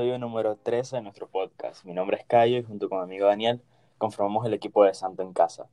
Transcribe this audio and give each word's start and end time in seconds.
Episodio 0.00 0.18
número 0.18 0.56
13 0.56 0.96
de 0.96 1.02
nuestro 1.02 1.28
podcast. 1.28 1.84
Mi 1.84 1.92
nombre 1.92 2.16
es 2.16 2.24
Cayo 2.24 2.56
y 2.56 2.62
junto 2.62 2.88
con 2.88 3.00
mi 3.00 3.04
amigo 3.04 3.26
Daniel 3.26 3.60
conformamos 3.98 4.46
el 4.46 4.54
equipo 4.54 4.82
de 4.82 4.94
Santo 4.94 5.22
en 5.22 5.34
Casa. 5.34 5.68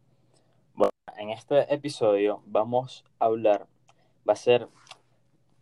Bueno, 0.74 0.92
en 1.16 1.30
este 1.30 1.74
episodio 1.74 2.44
vamos 2.46 3.06
a 3.20 3.26
hablar, 3.28 3.68
va 4.28 4.34
a 4.34 4.36
ser 4.36 4.68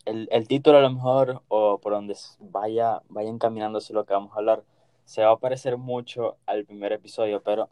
el, 0.05 0.27
el 0.31 0.47
título 0.47 0.79
a 0.79 0.81
lo 0.81 0.89
mejor 0.89 1.43
o 1.47 1.77
por 1.77 1.93
donde 1.93 2.17
vaya, 2.39 3.03
vaya 3.07 3.29
encaminándose 3.29 3.93
lo 3.93 4.03
que 4.03 4.15
vamos 4.15 4.33
a 4.33 4.39
hablar, 4.39 4.63
se 5.03 5.23
va 5.23 5.33
a 5.33 5.37
parecer 5.37 5.77
mucho 5.77 6.37
al 6.47 6.65
primer 6.65 6.91
episodio, 6.91 7.43
pero 7.43 7.69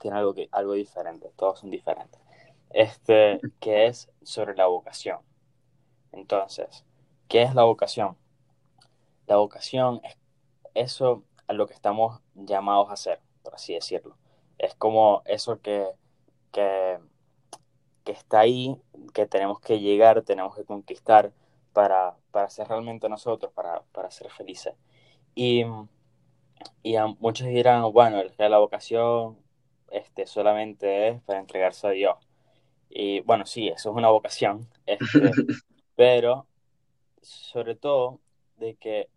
tiene 0.00 0.16
algo, 0.16 0.34
que, 0.34 0.48
algo 0.50 0.72
diferente, 0.72 1.30
todos 1.36 1.60
son 1.60 1.70
diferentes. 1.70 2.20
Este, 2.70 3.38
que 3.60 3.86
es 3.86 4.10
sobre 4.24 4.56
la 4.56 4.66
vocación. 4.66 5.20
Entonces, 6.10 6.84
¿qué 7.28 7.42
es 7.42 7.54
la 7.54 7.62
vocación? 7.62 8.16
La 9.28 9.36
vocación 9.36 10.00
es 10.02 10.16
eso 10.74 11.24
a 11.46 11.52
lo 11.52 11.66
que 11.66 11.74
estamos 11.74 12.20
llamados 12.34 12.90
a 12.90 12.94
hacer, 12.94 13.20
por 13.42 13.54
así 13.54 13.74
decirlo. 13.74 14.16
Es 14.58 14.74
como 14.74 15.22
eso 15.26 15.60
que, 15.60 15.86
que, 16.52 16.98
que 18.04 18.12
está 18.12 18.40
ahí, 18.40 18.76
que 19.12 19.26
tenemos 19.26 19.60
que 19.60 19.80
llegar, 19.80 20.22
tenemos 20.22 20.54
que 20.56 20.64
conquistar 20.64 21.32
para, 21.72 22.16
para 22.30 22.48
ser 22.50 22.68
realmente 22.68 23.08
nosotros, 23.08 23.52
para, 23.52 23.82
para 23.92 24.10
ser 24.10 24.30
felices. 24.30 24.74
Y, 25.34 25.64
y 26.82 26.96
a 26.96 27.06
muchos 27.06 27.48
dirán, 27.48 27.90
bueno, 27.92 28.22
la 28.38 28.58
vocación 28.58 29.38
este, 29.90 30.26
solamente 30.26 31.08
es 31.08 31.22
para 31.22 31.40
entregarse 31.40 31.86
a 31.86 31.90
Dios. 31.90 32.16
Y 32.90 33.20
bueno, 33.20 33.46
sí, 33.46 33.68
eso 33.68 33.90
es 33.90 33.96
una 33.96 34.10
vocación, 34.10 34.68
este, 34.86 35.04
pero 35.96 36.46
sobre 37.22 37.74
todo 37.74 38.20
de 38.56 38.76
que 38.76 39.08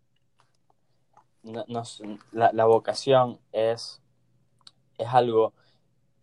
nos, 1.48 2.02
la, 2.32 2.50
la, 2.52 2.64
vocación 2.66 3.38
es, 3.52 4.02
es 4.98 5.08
algo, 5.08 5.54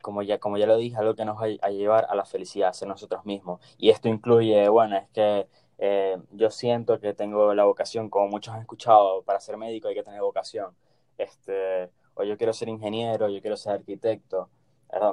como 0.02 0.22
ya, 0.22 0.40
como 0.40 0.58
ya 0.58 0.68
lo 0.68 0.78
dije, 0.78 0.98
algo 0.98 1.16
que 1.16 1.26
nos 1.26 1.38
va 1.42 1.48
a 1.62 1.70
llevar 1.70 2.06
a 2.10 2.16
la 2.16 2.26
felicidad, 2.26 2.70
a 2.70 2.74
ser 2.74 2.88
nosotros 2.88 3.26
mismos. 3.26 3.62
Y 3.78 3.90
esto 3.90 4.08
incluye, 4.10 4.68
bueno, 4.70 4.98
es 4.98 5.10
que 5.10 5.48
eh, 5.78 6.18
yo 6.32 6.50
siento 6.52 7.00
que 7.00 7.14
tengo 7.14 7.54
la 7.54 7.66
vocación, 7.66 8.10
como 8.10 8.28
muchos 8.28 8.54
han 8.54 8.62
escuchado, 8.62 9.24
para 9.24 9.40
ser 9.40 9.58
médico 9.58 9.88
hay 9.88 9.96
que 9.96 10.04
tener 10.04 10.22
vocación. 10.22 10.76
Este, 11.18 11.92
o 12.16 12.24
yo 12.24 12.38
quiero 12.38 12.54
ser 12.54 12.70
ingeniero, 12.70 13.30
yo 13.30 13.42
quiero 13.42 13.58
ser 13.58 13.74
arquitecto. 13.74 14.50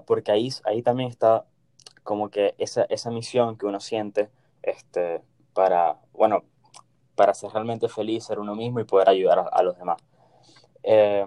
Porque 0.07 0.31
ahí, 0.33 0.49
ahí 0.65 0.83
también 0.83 1.11
está 1.11 1.45
como 2.05 2.31
que 2.31 2.55
esa, 2.59 2.85
esa 2.85 3.11
misión 3.11 3.57
que 3.57 3.67
uno 3.67 3.81
siente 3.81 4.31
este, 4.63 5.23
para, 5.55 5.99
bueno, 6.13 6.45
para 7.15 7.35
ser 7.35 7.51
realmente 7.51 7.89
feliz, 7.89 8.25
ser 8.25 8.39
uno 8.39 8.55
mismo 8.55 8.81
y 8.81 8.85
poder 8.85 9.09
ayudar 9.09 9.49
a, 9.51 9.63
los 9.63 9.77
demás. 9.79 10.03
Eh, 10.83 11.27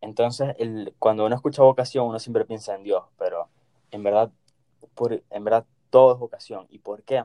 entonces, 0.00 0.54
cuando 0.98 1.26
uno 1.26 1.34
escucha 1.34 1.62
vocación, 1.62 2.06
uno 2.06 2.18
siempre 2.18 2.44
piensa 2.44 2.74
en 2.74 2.82
Dios, 2.82 3.04
pero 3.16 3.48
en 3.90 4.02
verdad, 4.02 4.30
en 5.30 5.44
verdad 5.44 5.64
todo 5.90 6.12
es 6.12 6.18
vocación. 6.18 6.66
¿Y 6.70 6.78
por 6.78 7.02
qué? 7.04 7.24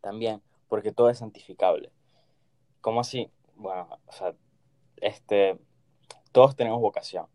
También 0.00 0.42
porque 0.68 0.92
todo 0.92 1.10
es 1.10 1.18
santificable. 1.18 1.90
¿Cómo 2.80 3.00
así? 3.00 3.30
Bueno, 3.54 3.88
o 4.06 4.34
este, 4.98 5.58
todos 6.32 6.56
tenemos 6.56 6.80
vocación. 6.80 7.26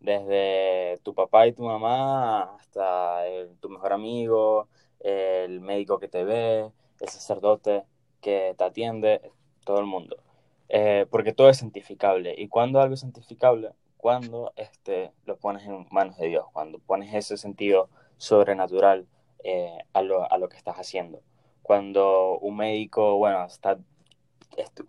Desde 0.00 0.98
tu 1.04 1.14
papá 1.14 1.46
y 1.46 1.52
tu 1.52 1.62
mamá 1.62 2.56
hasta 2.56 3.22
tu 3.60 3.68
mejor 3.68 3.92
amigo, 3.92 4.68
el 5.00 5.60
médico 5.60 5.98
que 5.98 6.08
te 6.08 6.24
ve, 6.24 6.70
el 7.00 7.08
sacerdote 7.08 7.84
que 8.22 8.54
te 8.56 8.64
atiende, 8.64 9.20
todo 9.64 9.80
el 9.80 9.86
mundo. 9.86 10.16
Eh, 10.70 11.06
porque 11.10 11.34
todo 11.34 11.50
es 11.50 11.58
santificable. 11.58 12.34
¿Y 12.38 12.48
cuando 12.48 12.80
algo 12.80 12.94
es 12.94 13.00
santificable? 13.00 13.72
Cuando 13.98 14.52
este, 14.56 15.12
lo 15.26 15.36
pones 15.36 15.66
en 15.66 15.86
manos 15.90 16.16
de 16.16 16.28
Dios, 16.28 16.46
cuando 16.52 16.78
pones 16.78 17.12
ese 17.14 17.36
sentido 17.36 17.90
sobrenatural 18.16 19.06
eh, 19.44 19.78
a, 19.92 20.02
lo, 20.02 20.30
a, 20.30 20.38
lo, 20.38 20.48
que 20.48 20.56
estás 20.56 20.76
haciendo. 20.76 21.20
Cuando 21.62 22.38
un 22.38 22.56
médico, 22.56 23.18
bueno, 23.18 23.44
está 23.44 23.78
estu 24.56 24.84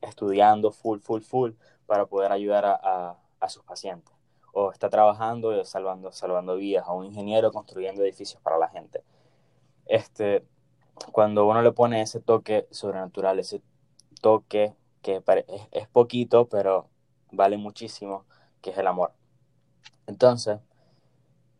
estudiando 0.00 0.72
full, 0.72 0.98
full, 1.00 1.22
full 1.22 1.52
para 1.86 2.06
poder 2.06 2.32
ayudar 2.32 2.64
a, 2.64 3.16
a, 3.40 3.48
sus 3.48 3.62
pacientes. 3.64 4.14
O 4.52 4.70
está 4.70 4.90
trabajando 4.90 5.64
salvando, 5.64 6.12
salvando 6.12 6.56
vidas, 6.56 6.86
a 6.86 6.92
un 6.92 7.06
ingeniero 7.06 7.52
construyendo 7.52 8.02
edificios 8.02 8.40
para 8.42 8.58
la 8.58 8.68
gente. 8.68 9.02
Este, 9.86 10.44
cuando 11.10 11.46
uno 11.46 11.62
le 11.62 11.72
pone 11.72 12.02
ese 12.02 12.20
toque 12.20 12.66
sobrenatural, 12.70 13.38
ese 13.38 13.62
toque 14.20 14.74
que 15.02 15.22
es, 15.72 15.88
poquito, 15.88 16.48
pero 16.48 16.88
vale 17.32 17.56
muchísimo, 17.56 18.24
que 18.60 18.70
es 18.70 18.78
el 18.78 18.86
amor. 18.86 19.12
Entonces, 20.06 20.60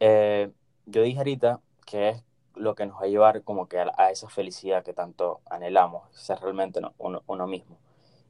eh, 0.00 0.53
yo 0.86 1.03
dije 1.03 1.19
ahorita 1.19 1.60
que 1.86 2.10
es 2.10 2.25
lo 2.54 2.75
que 2.75 2.86
nos 2.86 2.97
va 3.00 3.04
a 3.04 3.08
llevar 3.08 3.42
como 3.42 3.66
que 3.69 3.78
a, 3.78 4.10
esa 4.10 4.28
felicidad 4.28 4.84
que 4.84 4.92
tanto 4.92 5.41
anhelamos, 5.50 6.04
ser 6.12 6.38
realmente 6.41 6.80
uno, 6.98 7.22
uno, 7.26 7.47
mismo. 7.47 7.78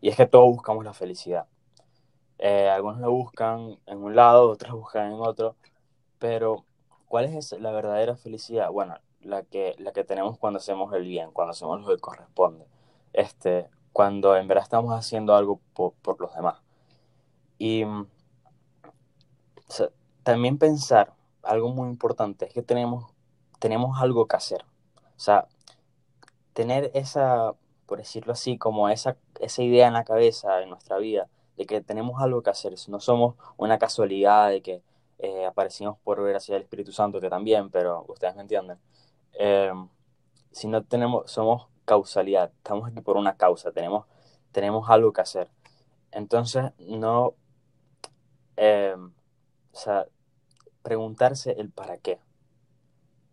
Y 0.00 0.08
es 0.08 0.16
que 0.16 0.26
todos 0.26 0.46
buscamos 0.46 0.84
la 0.84 0.94
felicidad. 0.94 1.46
Eh, 2.38 2.68
algunos 2.68 3.00
la 3.00 3.08
buscan 3.08 3.78
en 3.86 3.98
un 3.98 4.16
lado, 4.16 4.50
otros 4.50 4.72
buscan 4.72 5.12
en 5.12 5.20
otro, 5.20 5.56
pero 6.18 6.64
¿cuál 7.08 7.26
es 7.26 7.52
la 7.52 7.72
verdadera 7.72 8.16
felicidad? 8.16 8.70
Bueno, 8.70 8.96
la 9.24 9.42
que, 9.42 9.74
la 9.78 9.92
que 9.92 10.04
tenemos 10.04 10.38
cuando 10.38 10.58
hacemos 10.58 10.92
el 10.94 11.04
bien, 11.04 11.30
cuando 11.32 11.52
hacemos 11.52 11.80
lo 11.80 11.88
que 11.88 12.00
corresponde, 12.00 12.66
este, 13.12 13.68
cuando 13.92 14.36
en 14.36 14.48
verdad 14.48 14.64
estamos 14.64 14.92
haciendo 14.94 15.34
algo 15.34 15.60
por, 15.74 15.92
por 15.94 16.20
los 16.20 16.34
demás. 16.34 16.60
Y 17.58 17.84
sea, 19.72 19.90
también 20.22 20.58
pensar, 20.58 21.12
algo 21.42 21.70
muy 21.70 21.88
importante, 21.88 22.46
es 22.46 22.54
que 22.54 22.62
tenemos, 22.62 23.12
tenemos 23.58 24.00
algo 24.00 24.26
que 24.26 24.36
hacer. 24.36 24.64
O 25.16 25.20
sea, 25.20 25.48
tener 26.52 26.90
esa, 26.94 27.54
por 27.86 27.98
decirlo 27.98 28.32
así, 28.32 28.58
como 28.58 28.88
esa, 28.88 29.16
esa 29.40 29.62
idea 29.62 29.88
en 29.88 29.94
la 29.94 30.04
cabeza, 30.04 30.62
en 30.62 30.70
nuestra 30.70 30.98
vida, 30.98 31.28
de 31.56 31.66
que 31.66 31.80
tenemos 31.80 32.20
algo 32.22 32.42
que 32.42 32.50
hacer. 32.50 32.74
No 32.88 33.00
somos 33.00 33.36
una 33.56 33.78
casualidad 33.78 34.50
de 34.50 34.62
que 34.62 34.82
eh, 35.18 35.46
aparecimos 35.46 35.98
por 36.04 36.22
gracia 36.26 36.54
del 36.54 36.62
Espíritu 36.62 36.92
Santo, 36.92 37.20
que 37.20 37.30
también, 37.30 37.70
pero 37.70 38.04
ustedes 38.08 38.34
me 38.36 38.42
entienden. 38.42 38.78
Eh, 39.38 39.72
si 40.50 40.68
no 40.68 40.82
tenemos, 40.84 41.30
somos 41.30 41.68
causalidad, 41.84 42.52
estamos 42.56 42.88
aquí 42.90 43.00
por 43.00 43.16
una 43.16 43.36
causa, 43.36 43.72
tenemos, 43.72 44.06
tenemos 44.52 44.88
algo 44.90 45.12
que 45.12 45.20
hacer. 45.22 45.48
Entonces, 46.12 46.72
no, 46.78 47.34
eh, 48.56 48.94
o 48.96 49.76
sea, 49.76 50.06
preguntarse 50.82 51.52
el 51.52 51.70
para 51.70 51.98
qué. 51.98 52.20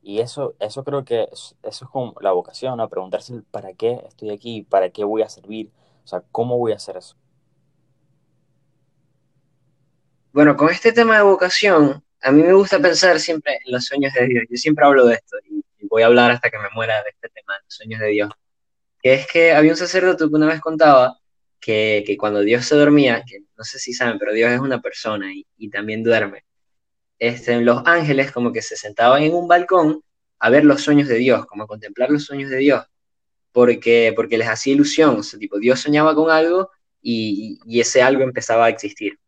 Y 0.02 0.22
eso, 0.22 0.56
eso 0.60 0.84
creo 0.84 1.04
que 1.04 1.24
es, 1.32 1.56
eso 1.64 1.86
es 1.86 1.92
como 1.92 2.16
la 2.22 2.32
vocación, 2.32 2.78
¿no? 2.78 2.90
preguntarse 2.90 3.34
el 3.34 3.44
para 3.44 3.74
qué 3.74 4.02
estoy 4.08 4.30
aquí, 4.32 4.64
para 4.64 4.90
qué 4.90 5.04
voy 5.04 5.22
a 5.22 5.30
servir, 5.30 5.72
o 6.04 6.08
sea, 6.08 6.24
cómo 6.32 6.58
voy 6.58 6.72
a 6.72 6.78
hacer 6.78 6.98
eso. 6.98 7.16
Bueno, 10.32 10.56
con 10.56 10.70
este 10.70 10.94
tema 10.94 11.18
de 11.18 11.24
vocación, 11.24 12.04
a 12.22 12.32
mí 12.32 12.44
me 12.44 12.54
gusta 12.54 12.80
pensar 12.80 13.20
siempre 13.20 13.60
en 13.66 13.74
los 13.74 13.86
sueños 13.86 14.14
de 14.14 14.28
Dios. 14.28 14.46
Yo 14.50 14.58
siempre 14.58 14.86
hablo 14.86 15.06
de 15.06 15.16
esto 15.16 15.38
y, 15.50 15.59
voy 15.90 16.04
a 16.04 16.08
hablar 16.08 16.32
hasta 16.32 16.50
que 16.50 16.58
me 16.58 16.70
muera 16.74 17.04
de 17.04 17.10
este 17.10 17.30
tema, 17.30 17.54
los 17.64 17.74
sueños 17.74 18.00
de 18.00 18.08
Dios. 18.08 18.30
Que 19.02 19.14
es 19.14 19.28
que 19.28 19.54
había 19.54 19.72
un 19.72 19.78
sacerdote 19.78 20.26
que 20.28 20.36
una 20.36 20.48
vez 20.48 20.62
contaba 20.62 21.18
que, 21.60 22.04
que, 22.06 22.18
cuando 22.18 22.42
Dios 22.42 22.66
se 22.66 22.76
dormía, 22.76 23.24
que 23.26 23.40
no 23.58 23.64
sé 23.64 23.80
si 23.80 23.94
saben, 23.94 24.18
pero 24.20 24.34
Dios 24.34 24.52
es 24.52 24.60
una 24.60 24.82
persona 24.82 25.34
y, 25.34 25.46
y 25.58 25.70
también 25.70 26.04
duerme, 26.04 26.46
este, 27.20 27.60
los 27.62 27.82
ángeles 27.86 28.32
como 28.32 28.54
que 28.54 28.62
se 28.62 28.78
sentaban 28.78 29.24
en 29.24 29.34
un 29.34 29.48
balcón 29.48 30.02
a 30.40 30.50
ver 30.50 30.64
los 30.66 30.82
sueños 30.82 31.08
de 31.10 31.16
Dios, 31.18 31.46
como 31.46 31.64
a 31.64 31.68
contemplar 31.68 32.10
los 32.10 32.24
sueños 32.26 32.50
de 32.50 32.58
Dios, 32.58 32.86
porque, 33.52 34.14
porque 34.16 34.38
les 34.38 34.48
hacía 34.48 34.74
ilusión, 34.74 35.18
o 35.20 35.24
sea, 35.24 35.40
tipo, 35.40 35.60
Dios 35.60 35.82
soñaba 35.82 36.16
con 36.16 36.32
algo 36.32 36.72
y, 37.02 37.60
y 37.66 37.82
ese 37.82 38.02
algo 38.02 38.24
empezaba 38.24 38.66
a 38.66 38.70
existir. 38.70 39.20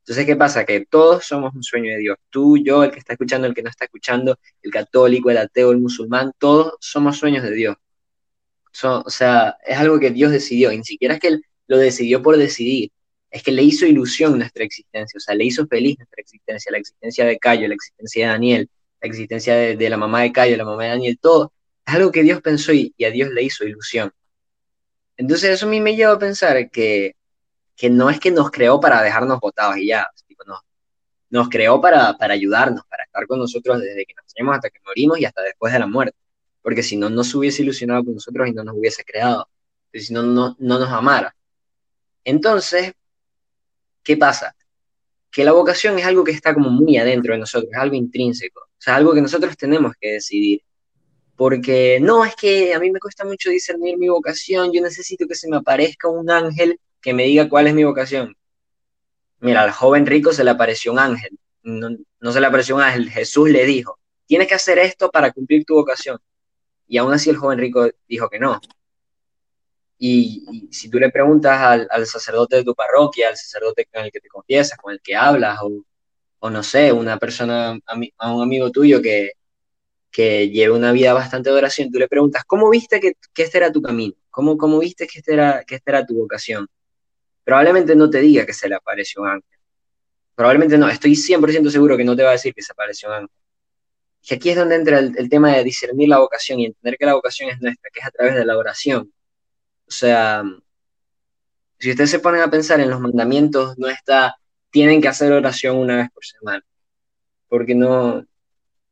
Entonces, 0.00 0.26
¿qué 0.26 0.36
pasa? 0.36 0.64
Que 0.64 0.86
todos 0.86 1.24
somos 1.24 1.54
un 1.54 1.62
sueño 1.62 1.92
de 1.92 1.98
Dios. 1.98 2.18
Tú, 2.30 2.56
yo, 2.58 2.82
el 2.84 2.90
que 2.90 2.98
está 2.98 3.12
escuchando, 3.12 3.46
el 3.46 3.54
que 3.54 3.62
no 3.62 3.70
está 3.70 3.84
escuchando, 3.84 4.38
el 4.62 4.70
católico, 4.70 5.30
el 5.30 5.38
ateo, 5.38 5.70
el 5.70 5.78
musulmán, 5.78 6.32
todos 6.38 6.74
somos 6.80 7.18
sueños 7.18 7.44
de 7.44 7.52
Dios. 7.52 7.76
So, 8.72 9.02
o 9.04 9.10
sea, 9.10 9.56
es 9.64 9.78
algo 9.78 9.98
que 10.00 10.10
Dios 10.10 10.32
decidió, 10.32 10.72
y 10.72 10.78
ni 10.78 10.84
siquiera 10.84 11.14
es 11.14 11.20
que 11.20 11.28
Él 11.28 11.44
lo 11.66 11.78
decidió 11.78 12.22
por 12.22 12.36
decidir, 12.36 12.90
es 13.30 13.42
que 13.42 13.52
le 13.52 13.62
hizo 13.62 13.86
ilusión 13.86 14.38
nuestra 14.38 14.64
existencia, 14.64 15.18
o 15.18 15.20
sea, 15.20 15.34
le 15.34 15.44
hizo 15.44 15.66
feliz 15.66 15.98
nuestra 15.98 16.20
existencia, 16.20 16.72
la 16.72 16.78
existencia 16.78 17.24
de 17.24 17.38
Cayo, 17.38 17.68
la 17.68 17.74
existencia 17.74 18.26
de 18.26 18.32
Daniel, 18.32 18.70
la 19.00 19.08
existencia 19.08 19.54
de, 19.54 19.90
la 19.90 19.96
mamá 19.96 20.22
de 20.22 20.32
Cayo, 20.32 20.56
la 20.56 20.64
mamá 20.64 20.84
de 20.84 20.88
Daniel, 20.90 21.18
todo. 21.20 21.52
Es 21.86 21.94
algo 21.94 22.10
que 22.10 22.22
Dios 22.22 22.40
pensó 22.42 22.72
y, 22.72 22.94
y 22.96 23.04
a 23.04 23.10
Dios 23.10 23.30
le 23.30 23.42
hizo 23.42 23.64
ilusión. 23.64 24.12
Entonces, 25.16 25.50
eso 25.50 25.66
a 25.66 25.68
mí 25.68 25.80
me 25.80 25.94
lleva 25.96 26.12
a 26.14 26.18
pensar 26.18 26.70
que 26.70 27.14
que 27.80 27.88
no 27.88 28.10
es 28.10 28.20
que 28.20 28.30
nos 28.30 28.50
creó 28.50 28.78
para 28.78 29.00
dejarnos 29.00 29.40
botados 29.40 29.78
y 29.78 29.86
ya, 29.86 30.06
nos 31.30 31.48
creó 31.48 31.80
para, 31.80 32.18
para 32.18 32.34
ayudarnos, 32.34 32.84
para 32.84 33.04
estar 33.04 33.26
con 33.26 33.38
nosotros 33.38 33.80
desde 33.80 34.04
que 34.04 34.12
nacemos 34.12 34.54
hasta 34.54 34.68
que 34.68 34.80
morimos 34.84 35.18
y 35.18 35.24
hasta 35.24 35.40
después 35.40 35.72
de 35.72 35.78
la 35.78 35.86
muerte, 35.86 36.14
porque 36.60 36.82
si 36.82 36.98
no, 36.98 37.08
no 37.08 37.24
se 37.24 37.38
hubiese 37.38 37.62
ilusionado 37.62 38.04
con 38.04 38.12
nosotros 38.12 38.48
y 38.48 38.52
no 38.52 38.64
nos 38.64 38.76
hubiese 38.76 39.02
creado, 39.02 39.48
si 39.94 40.12
no, 40.12 40.22
no, 40.22 40.56
no 40.58 40.78
nos 40.78 40.90
amara. 40.90 41.34
Entonces, 42.22 42.92
¿qué 44.02 44.18
pasa? 44.18 44.54
Que 45.30 45.42
la 45.42 45.52
vocación 45.52 45.98
es 45.98 46.04
algo 46.04 46.22
que 46.22 46.32
está 46.32 46.52
como 46.52 46.68
muy 46.68 46.98
adentro 46.98 47.32
de 47.32 47.38
nosotros, 47.38 47.72
es 47.72 47.78
algo 47.78 47.94
intrínseco, 47.94 48.60
o 48.60 48.76
sea, 48.76 48.96
algo 48.96 49.14
que 49.14 49.22
nosotros 49.22 49.56
tenemos 49.56 49.94
que 49.98 50.12
decidir. 50.12 50.62
Porque 51.34 51.98
no, 51.98 52.26
es 52.26 52.36
que 52.36 52.74
a 52.74 52.78
mí 52.78 52.90
me 52.90 53.00
cuesta 53.00 53.24
mucho 53.24 53.48
discernir 53.48 53.96
mi 53.96 54.10
vocación, 54.10 54.70
yo 54.70 54.82
necesito 54.82 55.26
que 55.26 55.34
se 55.34 55.48
me 55.48 55.56
aparezca 55.56 56.08
un 56.08 56.28
ángel 56.30 56.78
que 57.00 57.14
me 57.14 57.24
diga 57.24 57.48
cuál 57.48 57.66
es 57.66 57.74
mi 57.74 57.84
vocación. 57.84 58.36
Mira, 59.40 59.62
al 59.62 59.72
joven 59.72 60.06
rico 60.06 60.32
se 60.32 60.44
le 60.44 60.50
apareció 60.50 60.92
un 60.92 60.98
ángel, 60.98 61.38
no, 61.62 62.32
se 62.32 62.40
le 62.40 62.46
apareció 62.46 62.76
un 62.76 62.82
ángel, 62.82 63.10
Jesús 63.10 63.50
le 63.50 63.64
dijo, 63.64 63.98
tienes 64.26 64.48
que 64.48 64.54
hacer 64.54 64.78
esto 64.78 65.10
para 65.10 65.32
cumplir 65.32 65.64
tu 65.64 65.74
vocación. 65.74 66.18
Y 66.86 66.98
aún 66.98 67.12
así 67.12 67.30
el 67.30 67.36
joven 67.36 67.58
rico 67.58 67.88
dijo 68.08 68.28
que 68.28 68.38
no. 68.38 68.60
Y, 69.98 70.68
si 70.70 70.88
tú 70.90 70.98
le 70.98 71.10
preguntas 71.10 71.88
al, 71.90 72.06
sacerdote 72.06 72.56
de 72.56 72.64
tu 72.64 72.74
parroquia, 72.74 73.28
al 73.28 73.36
sacerdote 73.36 73.86
con 73.92 74.04
el 74.04 74.10
que 74.10 74.20
te 74.20 74.28
confiesas, 74.28 74.78
con 74.78 74.92
el 74.92 75.00
que 75.00 75.14
hablas, 75.16 75.58
o, 76.40 76.50
no 76.50 76.62
sé, 76.62 76.92
una 76.92 77.18
persona, 77.18 77.78
a, 78.18 78.34
un 78.34 78.42
amigo 78.42 78.70
tuyo 78.70 79.02
que, 79.02 79.32
que 80.10 80.48
lleve 80.50 80.74
una 80.74 80.92
vida 80.92 81.12
bastante 81.12 81.50
de 81.50 81.56
oración, 81.56 81.90
tú 81.90 81.98
le 81.98 82.08
preguntas, 82.08 82.44
¿cómo 82.46 82.70
viste 82.70 83.00
que, 83.00 83.14
que 83.34 83.42
este 83.44 83.58
era 83.58 83.72
tu 83.72 83.82
camino? 83.82 84.14
¿Cómo, 84.30 84.56
¿Cómo 84.56 84.78
viste 84.78 85.06
que 85.06 85.20
este, 85.20 85.34
era, 85.34 85.64
que 85.64 85.76
este 85.76 85.90
era 85.90 86.06
tu 86.06 86.14
vocación? 86.14 86.68
Probablemente 87.50 87.96
no 87.96 88.08
te 88.08 88.20
diga 88.20 88.46
que 88.46 88.54
se 88.54 88.68
le 88.68 88.76
apareció 88.76 89.22
un 89.22 89.28
ángel. 89.28 89.58
Probablemente 90.36 90.78
no, 90.78 90.88
estoy 90.88 91.16
100% 91.16 91.68
seguro 91.68 91.96
que 91.96 92.04
no 92.04 92.14
te 92.14 92.22
va 92.22 92.28
a 92.28 92.32
decir 92.32 92.54
que 92.54 92.62
se 92.62 92.70
apareció 92.70 93.08
un 93.08 93.14
ángel. 93.16 93.36
Y 94.22 94.34
aquí 94.34 94.50
es 94.50 94.56
donde 94.56 94.76
entra 94.76 95.00
el, 95.00 95.28
tema 95.28 95.56
de 95.56 95.64
discernir 95.64 96.08
la 96.08 96.20
vocación 96.20 96.60
y 96.60 96.66
entender 96.66 96.96
que 96.96 97.06
la 97.06 97.14
vocación 97.14 97.50
es 97.50 97.60
nuestra, 97.60 97.90
que 97.92 97.98
es 97.98 98.06
a 98.06 98.10
través 98.12 98.36
de 98.36 98.44
la 98.44 98.56
oración 98.56 99.12
o 99.88 99.92
sea, 99.92 100.44
si 101.80 101.90
ustedes 101.90 102.10
se 102.10 102.20
ponen 102.20 102.42
a 102.42 102.50
pensar 102.50 102.78
en 102.78 102.90
los 102.90 103.00
mandamientos, 103.00 103.76
no 103.76 103.88
está, 103.88 104.36
tienen 104.70 105.02
que 105.02 105.08
hacer 105.08 105.32
oración 105.32 105.78
una 105.78 105.96
vez 105.96 106.10
por 106.14 106.24
semana, 106.24 106.64
porque 107.48 107.74
no, 107.74 108.24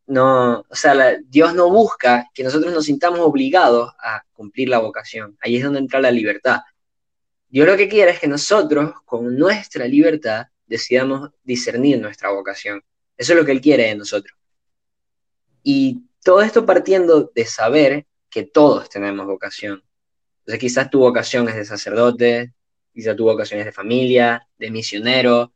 no, 0.09 0.65
o 0.69 0.75
sea, 0.75 1.17
Dios 1.25 1.55
no 1.55 1.71
busca 1.71 2.27
que 2.35 2.43
nosotros 2.43 2.75
nos 2.75 2.87
sintamos 2.87 3.21
obligados 3.21 3.93
a 4.03 4.23
cumplir 4.33 4.71
la 4.71 4.81
vocación. 4.81 5.39
Ahí 5.41 5.59
es 5.59 5.63
donde 5.63 5.79
entra 5.79 6.01
la 6.01 6.11
libertad. 6.11 6.63
Dios 7.49 7.67
lo 7.67 7.77
que 7.77 7.89
quiere 7.89 8.11
es 8.11 8.21
que 8.21 8.29
nosotros, 8.29 8.93
con 9.05 9.37
nuestra 9.37 9.87
libertad, 9.87 10.47
decidamos 10.67 11.31
discernir 11.43 12.01
nuestra 12.01 12.31
vocación. 12.31 12.83
Eso 13.17 13.33
es 13.33 13.39
lo 13.39 13.45
que 13.45 13.53
Él 13.53 13.61
quiere 13.61 13.85
de 13.85 13.97
nosotros. 13.97 14.37
Y 15.63 16.03
todo 16.23 16.43
esto 16.43 16.67
partiendo 16.67 17.31
de 17.35 17.45
saber 17.47 18.07
que 18.29 18.45
todos 18.45 18.91
tenemos 18.91 19.27
vocación. 19.27 19.83
Entonces 20.41 20.61
quizás 20.61 20.91
tu 20.91 21.01
vocación 21.01 21.49
es 21.49 21.57
de 21.57 21.65
sacerdote, 21.65 22.53
quizás 22.93 23.17
tu 23.17 23.25
vocación 23.25 23.61
es 23.61 23.67
de 23.67 23.73
familia, 23.73 24.47
de 24.59 24.71
misionero, 24.71 25.53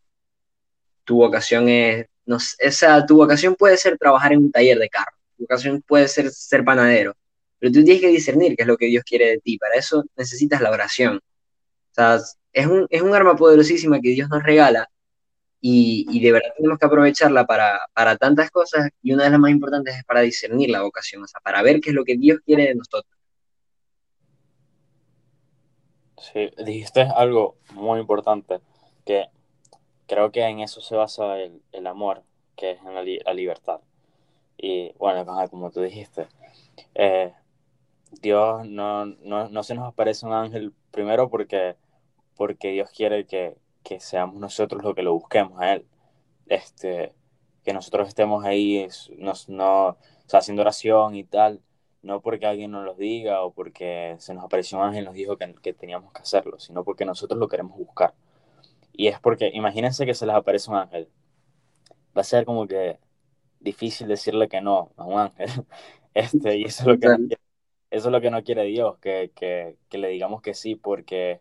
tu 1.05 1.17
vocación 1.17 1.69
es, 1.69 2.07
no 2.25 2.39
esa, 2.59 3.05
tu 3.05 3.17
vocación 3.17 3.55
puede 3.55 3.77
ser 3.77 3.99
trabajar 3.99 4.33
en 4.33 4.39
un 4.39 4.53
taller 4.53 4.79
de 4.79 4.89
carro, 4.89 5.17
tu 5.37 5.45
vocación 5.45 5.83
puede 5.83 6.09
ser 6.09 6.31
ser 6.31 6.65
panadero, 6.65 7.15
pero 7.59 7.73
tú 7.73 7.85
tienes 7.85 8.01
que 8.01 8.09
discernir 8.09 8.57
qué 8.57 8.63
es 8.63 8.69
lo 8.69 8.77
que 8.77 8.87
Dios 8.87 9.05
quiere 9.05 9.29
de 9.29 9.39
ti, 9.39 9.59
para 9.59 9.75
eso 9.75 10.05
necesitas 10.17 10.61
la 10.61 10.71
oración. 10.71 11.21
O 11.93 11.95
sea, 11.95 12.19
es 12.53 12.67
un, 12.67 12.87
es 12.91 13.03
un 13.03 13.15
arma 13.15 13.37
poderosísima 13.37 14.01
que 14.01 14.11
Dios 14.11 14.29
nos 14.29 14.43
regala 14.43 14.89
y, 15.61 16.07
y, 16.11 16.21
de 16.21 16.33
verdad 16.33 16.51
tenemos 16.57 16.79
que 16.79 16.87
aprovecharla 16.87 17.47
para, 17.47 17.81
para 17.95 18.17
tantas 18.17 18.51
cosas 18.51 18.91
y 19.03 19.13
una 19.13 19.25
de 19.25 19.31
las 19.31 19.39
más 19.39 19.51
importantes 19.53 19.97
es 19.97 20.05
para 20.05 20.21
discernir 20.21 20.71
la 20.71 20.83
vocación, 20.83 21.23
o 21.23 21.27
sea, 21.27 21.41
para 21.41 21.63
ver 21.63 21.81
qué 21.81 21.91
es 21.91 21.97
lo 21.97 22.05
que 22.05 22.17
Dios 22.17 22.41
quiere 22.45 22.65
de 22.69 22.75
nosotros. 22.75 23.17
Sí, 26.19 26.51
dijiste 26.65 27.03
algo 27.03 27.57
muy 27.75 28.01
importante, 28.01 28.61
que 29.05 29.27
creo 30.07 30.31
que 30.31 30.43
en 30.43 30.61
eso 30.61 30.81
se 30.81 30.95
basa 30.95 31.39
el, 31.39 31.63
el 31.73 31.87
amor, 31.87 32.23
que 32.57 32.73
es 32.73 32.79
en 32.81 32.95
la, 32.95 33.35
libertad. 33.35 33.81
Y 34.57 34.93
bueno, 34.99 35.27
como 35.51 35.71
tú 35.71 35.81
dijiste, 35.81 36.29
eh, 36.95 37.33
Dios 38.21 38.67
no, 38.67 39.07
no, 39.07 39.49
no, 39.49 39.63
se 39.63 39.75
nos 39.75 39.89
aparece 39.89 40.27
un 40.27 40.33
ángel 40.33 40.73
primero 40.91 41.29
porque, 41.29 41.77
porque 42.37 42.73
Dios 42.73 42.91
quiere 42.91 43.27
que, 43.27 43.57
que 43.83 44.01
seamos 44.01 44.37
nosotros 44.37 44.83
los 44.83 44.95
que 44.95 45.03
lo 45.03 45.15
busquemos 45.15 45.61
a 45.61 45.75
Él. 45.75 45.87
Este, 46.47 47.13
que 47.65 47.73
nosotros 47.73 48.09
estemos 48.09 48.45
ahí 48.45 48.87
nos, 49.19 49.49
no, 49.49 49.97
haciendo 50.33 50.63
oración 50.63 51.15
y 51.15 51.25
tal, 51.25 51.61
no 52.03 52.21
porque 52.21 52.47
alguien 52.47 52.73
nos 52.73 52.85
lo 52.85 52.95
diga 52.95 53.43
o 53.43 53.53
porque 53.53 54.17
se 54.19 54.35
nos 54.35 54.45
apareció 54.45 54.79
un 54.79 54.85
ángel 54.85 55.03
y 55.03 55.07
nos 55.07 55.15
dijo 55.15 55.37
que, 55.37 55.73
teníamos 55.73 56.13
que 56.13 56.23
hacerlo, 56.23 56.59
sino 56.59 56.85
porque 56.85 57.05
nosotros 57.05 57.39
lo 57.39 57.49
queremos 57.49 57.77
buscar. 57.79 58.15
Y 58.93 59.09
es 59.09 59.21
porque, 59.21 59.51
imagínense 59.55 60.05
que 60.07 60.15
se 60.15 60.27
les 60.27 60.35
aparece 60.35 60.71
un 60.71 60.77
ángel. 60.77 61.09
Va 62.17 62.23
a 62.23 62.25
ser 62.25 62.45
como 62.45 62.67
que 62.67 62.99
difícil 63.61 64.09
decirle 64.09 64.49
que 64.49 64.61
no 64.61 64.91
a 64.97 65.05
un 65.05 65.19
ángel. 65.21 65.49
Este, 66.15 66.59
y 66.59 66.65
eso 66.65 66.83
es 66.83 66.89
lo 66.89 66.99
que, 66.99 67.37
eso 67.91 68.09
es 68.09 68.13
lo 68.13 68.21
que 68.21 68.31
no 68.31 68.45
quiere 68.45 68.65
Dios, 68.65 68.99
que, 68.99 69.31
le 69.91 70.09
digamos 70.09 70.43
que 70.43 70.53
sí 70.53 70.75
porque, 70.75 71.41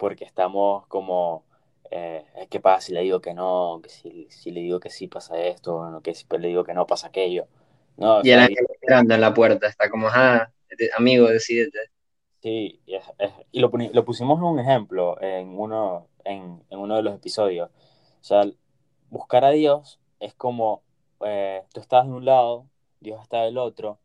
porque 0.00 0.24
estamos 0.24 0.86
como, 0.86 1.44
eh, 1.90 2.24
¿qué 2.48 2.58
pasa 2.58 2.80
si 2.80 2.94
le 2.94 3.02
digo 3.02 3.20
que 3.20 3.34
no? 3.34 3.80
Que 3.82 3.90
si, 3.90 4.26
si 4.30 4.50
le 4.50 4.62
digo 4.62 4.80
que 4.80 4.88
sí 4.88 5.08
pasa 5.08 5.38
esto, 5.38 6.00
que 6.02 6.14
si 6.14 6.24
le 6.38 6.48
digo 6.48 6.64
que 6.64 6.72
no 6.72 6.86
pasa 6.86 7.08
aquello. 7.08 7.46
No, 7.98 8.20
y 8.24 8.30
el 8.30 8.40
ángel 8.40 8.66
esperando 8.70 9.14
en 9.14 9.20
la 9.20 9.34
puerta, 9.34 9.66
está 9.68 9.90
como, 9.90 10.08
ah, 10.08 10.50
amigo, 10.96 11.28
decídete. 11.28 11.78
Sí, 12.40 12.80
y, 13.52 13.60
lo, 13.60 13.70
lo, 13.92 14.04
pusimos 14.06 14.38
en 14.38 14.44
un 14.44 14.58
ejemplo 14.58 15.20
en 15.20 15.48
uno, 15.58 16.08
en, 16.24 16.62
en, 16.70 16.78
uno 16.78 16.96
de 16.96 17.02
los 17.02 17.14
episodios. 17.14 17.68
O 17.68 18.24
sea, 18.24 18.44
buscar 19.10 19.44
a 19.44 19.50
Dios 19.50 20.00
es 20.18 20.32
como 20.32 20.82
eh, 21.26 21.62
tú 21.74 21.80
estás 21.80 22.06
de 22.06 22.12
un 22.12 22.24
lado, 22.24 22.66
Dios 23.00 23.20
está 23.20 23.42
del 23.42 23.58
otro, 23.58 23.98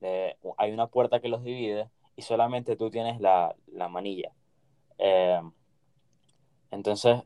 hay 0.00 0.72
una 0.72 0.86
puerta 0.86 1.20
que 1.20 1.28
los 1.28 1.44
divide 1.44 1.90
y 2.16 2.22
solamente 2.22 2.74
tú 2.74 2.90
tienes 2.90 3.20
la, 3.20 3.54
la 3.66 3.88
manilla. 3.88 4.32
Eh, 4.98 5.40
entonces, 6.70 7.22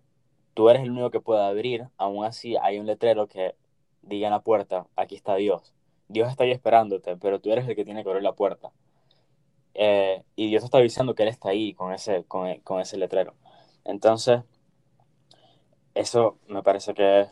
tú 0.54 0.68
eres 0.70 0.82
el 0.82 0.90
único 0.90 1.10
que 1.10 1.20
puede 1.20 1.42
abrir, 1.42 1.88
aún 1.96 2.24
así 2.24 2.56
hay 2.60 2.78
un 2.78 2.86
letrero 2.86 3.28
que 3.28 3.54
diga 4.02 4.28
en 4.28 4.32
la 4.32 4.40
puerta, 4.40 4.86
aquí 4.96 5.14
está 5.14 5.36
Dios. 5.36 5.74
Dios 6.08 6.28
está 6.30 6.44
ahí 6.44 6.52
esperándote, 6.52 7.16
pero 7.16 7.40
tú 7.40 7.52
eres 7.52 7.68
el 7.68 7.76
que 7.76 7.84
tiene 7.84 8.02
que 8.02 8.10
abrir 8.10 8.22
la 8.22 8.34
puerta. 8.34 8.72
Eh, 9.74 10.22
y 10.36 10.48
Dios 10.48 10.64
está 10.64 10.78
avisando 10.78 11.14
que 11.14 11.24
Él 11.24 11.28
está 11.28 11.50
ahí 11.50 11.74
con 11.74 11.92
ese, 11.92 12.24
con, 12.24 12.80
ese 12.80 12.96
letrero. 12.96 13.34
Entonces, 13.84 14.40
eso 15.94 16.38
me 16.48 16.62
parece 16.62 16.94
que 16.94 17.26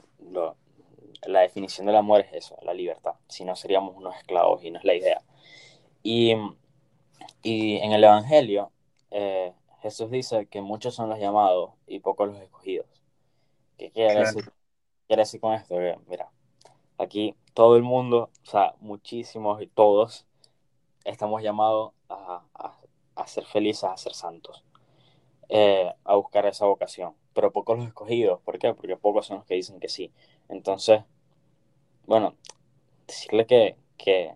la 1.26 1.40
definición 1.40 1.86
del 1.86 1.96
amor 1.96 2.20
es 2.20 2.32
eso, 2.34 2.56
la 2.62 2.74
libertad. 2.74 3.14
Si 3.28 3.44
no, 3.44 3.56
seríamos 3.56 3.96
unos 3.96 4.16
esclavos 4.16 4.62
y 4.62 4.70
no 4.70 4.78
es 4.78 4.84
la 4.84 4.94
idea. 4.94 5.22
Y, 6.02 6.32
en 7.42 7.92
el 7.92 8.04
Evangelio, 8.04 8.70
eh, 9.10 9.52
Jesús 9.84 10.10
dice 10.10 10.46
que 10.46 10.62
muchos 10.62 10.94
son 10.94 11.10
los 11.10 11.18
llamados 11.18 11.72
y 11.86 11.98
pocos 12.00 12.28
los 12.28 12.40
escogidos. 12.40 12.86
¿Qué 13.76 13.90
quiere, 13.90 14.20
decir, 14.20 14.50
quiere 15.06 15.20
decir 15.20 15.42
con 15.42 15.52
esto? 15.52 15.74
mira, 16.08 16.30
aquí 16.96 17.36
todo 17.52 17.76
el 17.76 17.82
mundo, 17.82 18.30
o 18.44 18.50
sea, 18.50 18.74
muchísimos 18.80 19.60
y 19.60 19.66
todos, 19.66 20.24
estamos 21.04 21.42
llamados 21.42 21.92
a, 22.08 22.40
ser 23.26 23.44
felices, 23.44 23.84
a 23.84 23.94
ser 23.98 24.14
santos, 24.14 24.64
eh, 25.50 25.92
a 26.04 26.14
buscar 26.14 26.46
esa 26.46 26.64
vocación. 26.64 27.14
Pero 27.34 27.52
pocos 27.52 27.76
los 27.76 27.86
escogidos, 27.86 28.40
¿por 28.40 28.58
qué? 28.58 28.72
Porque 28.72 28.96
pocos 28.96 29.26
son 29.26 29.36
los 29.36 29.44
que 29.44 29.56
dicen 29.56 29.80
que 29.80 29.90
sí. 29.90 30.10
Entonces, 30.48 31.02
bueno, 32.06 32.36
decirle 33.06 33.44
que, 33.44 33.76
que, 33.98 34.34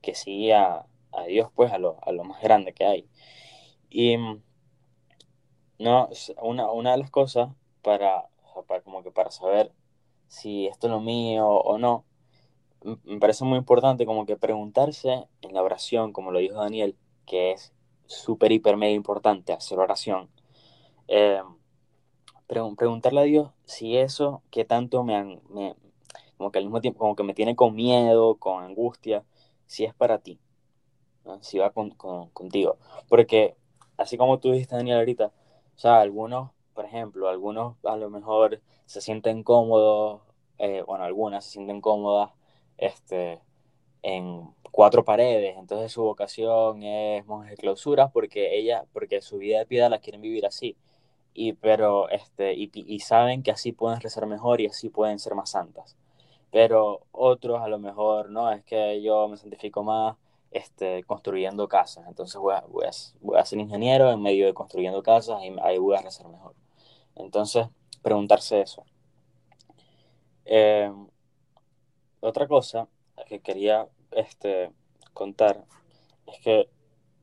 que 0.00 0.16
sí 0.16 0.50
a, 0.50 0.86
Dios, 1.28 1.52
pues 1.54 1.70
a 1.70 1.78
lo, 1.78 1.98
a 2.02 2.10
lo 2.10 2.24
más 2.24 2.42
grande 2.42 2.72
que 2.72 2.84
hay. 2.84 3.08
Y 3.88 4.16
no, 5.82 6.08
una, 6.40 6.70
una 6.70 6.92
de 6.92 6.98
las 6.98 7.10
cosas 7.10 7.50
para, 7.82 8.28
para, 8.66 8.82
como 8.82 9.02
que 9.02 9.10
para 9.10 9.30
saber 9.30 9.72
si 10.28 10.66
esto 10.66 10.86
es 10.86 10.92
lo 10.92 11.00
mío 11.00 11.46
o 11.46 11.78
no, 11.78 12.04
me 13.04 13.18
parece 13.18 13.44
muy 13.44 13.58
importante 13.58 14.06
como 14.06 14.26
que 14.26 14.36
preguntarse 14.36 15.26
en 15.42 15.54
la 15.54 15.62
oración, 15.62 16.12
como 16.12 16.30
lo 16.30 16.38
dijo 16.38 16.56
Daniel, 16.56 16.96
que 17.26 17.52
es 17.52 17.72
súper, 18.06 18.52
hiper, 18.52 18.76
mega 18.76 18.92
importante 18.92 19.52
hacer 19.52 19.78
oración. 19.78 20.28
Eh, 21.08 21.42
preguntarle 22.46 23.20
a 23.20 23.24
Dios 23.24 23.50
si 23.64 23.96
eso 23.96 24.42
que 24.50 24.64
tanto 24.64 25.04
me, 25.04 25.40
como 26.36 26.50
que 26.50 26.58
al 26.58 26.64
mismo 26.64 26.80
tiempo, 26.80 26.98
como 26.98 27.16
que 27.16 27.22
me 27.22 27.34
tiene 27.34 27.56
con 27.56 27.74
miedo, 27.74 28.36
con 28.36 28.62
angustia, 28.62 29.24
si 29.66 29.84
es 29.84 29.94
para 29.94 30.18
ti, 30.18 30.38
si 31.40 31.58
va 31.58 31.70
con, 31.70 31.90
contigo. 31.90 32.78
Porque 33.08 33.56
así 33.96 34.16
como 34.16 34.38
tú 34.38 34.52
dijiste, 34.52 34.76
Daniel, 34.76 34.98
ahorita, 34.98 35.32
o 35.76 35.78
sea, 35.78 36.00
algunos, 36.00 36.50
por 36.74 36.84
ejemplo, 36.84 37.28
algunos 37.28 37.76
a 37.84 37.96
lo 37.96 38.10
mejor 38.10 38.60
se 38.86 39.00
sienten 39.00 39.42
cómodos, 39.42 40.22
eh, 40.58 40.82
bueno, 40.86 41.04
algunas 41.04 41.44
se 41.44 41.52
sienten 41.52 41.80
cómodas 41.80 42.30
este, 42.78 43.40
en 44.02 44.48
cuatro 44.70 45.04
paredes, 45.04 45.56
entonces 45.58 45.92
su 45.92 46.02
vocación 46.02 46.82
es 46.82 47.26
monje 47.26 47.50
de 47.50 47.56
clausura 47.56 48.08
porque 48.08 48.58
ella, 48.58 48.84
porque 48.92 49.20
su 49.20 49.38
vida 49.38 49.58
de 49.60 49.66
piedad 49.66 49.90
la 49.90 50.00
quieren 50.00 50.20
vivir 50.22 50.46
así. 50.46 50.76
y, 51.34 51.54
pero, 51.54 52.08
este, 52.10 52.54
y, 52.54 52.70
y 52.74 53.00
saben 53.00 53.42
que 53.42 53.50
así 53.52 53.72
pueden 53.72 54.00
rezar 54.00 54.26
mejor 54.26 54.60
y 54.60 54.66
así 54.66 54.88
pueden 54.90 55.18
ser 55.18 55.34
más 55.34 55.50
santas. 55.50 55.96
Pero 56.50 57.02
otros 57.12 57.60
a 57.62 57.68
lo 57.68 57.78
mejor, 57.78 58.30
no, 58.30 58.50
es 58.52 58.64
que 58.64 59.02
yo 59.02 59.28
me 59.28 59.36
santifico 59.38 59.82
más 59.82 60.16
este, 60.52 61.04
construyendo 61.04 61.68
casas, 61.68 62.06
entonces 62.08 62.40
voy 62.40 62.54
a, 62.54 62.60
voy, 62.62 62.86
a, 62.86 62.90
voy 63.20 63.38
a 63.38 63.44
ser 63.44 63.58
ingeniero 63.58 64.10
en 64.10 64.22
medio 64.22 64.46
de 64.46 64.54
construyendo 64.54 65.02
casas 65.02 65.42
y 65.42 65.54
ahí 65.62 65.78
voy 65.78 65.96
a 65.96 66.02
rezar 66.02 66.28
mejor. 66.28 66.54
Entonces, 67.16 67.66
preguntarse 68.02 68.60
eso. 68.60 68.84
Eh, 70.44 70.92
otra 72.20 72.46
cosa 72.46 72.88
que 73.26 73.40
quería 73.40 73.88
este, 74.10 74.72
contar 75.12 75.64
es 76.26 76.40
que 76.40 76.68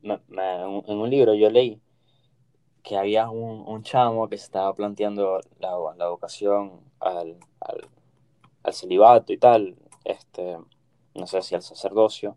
en 0.03 0.97
un 0.99 1.09
libro 1.09 1.33
yo 1.33 1.49
leí 1.49 1.81
que 2.83 2.97
había 2.97 3.29
un, 3.29 3.67
un 3.67 3.83
chamo 3.83 4.27
que 4.29 4.37
se 4.37 4.45
estaba 4.45 4.73
planteando 4.73 5.41
la, 5.59 5.77
la 5.97 6.09
vocación 6.09 6.81
al, 6.99 7.37
al, 7.59 7.87
al, 8.63 8.73
celibato 8.73 9.33
y 9.33 9.37
tal, 9.37 9.75
este, 10.05 10.57
no 11.13 11.27
sé 11.27 11.41
si 11.41 11.55
al 11.55 11.61
sacerdocio. 11.61 12.35